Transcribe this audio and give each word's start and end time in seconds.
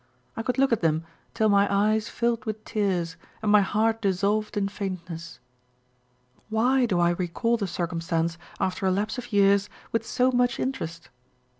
I 0.35 0.41
could 0.41 0.57
look 0.57 0.71
at 0.73 0.81
them 0.81 1.05
till 1.35 1.47
my 1.47 1.71
eyes 1.71 2.09
filled 2.09 2.45
with 2.45 2.65
tears, 2.65 3.17
and 3.43 3.51
my 3.51 3.61
heart 3.61 4.01
dissolved 4.01 4.57
in 4.57 4.67
faint. 4.67 5.37
Why 6.49 6.87
do 6.87 6.99
I 6.99 7.11
recall 7.11 7.55
the 7.55 7.67
circumstance 7.67 8.39
after 8.59 8.87
a 8.87 8.91
lapse 8.91 9.19
of 9.19 9.31
years 9.31 9.69
with 9.91 10.03
so 10.03 10.31
much 10.31 10.59
interest 10.59 11.09